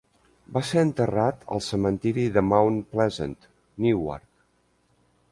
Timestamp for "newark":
3.87-4.27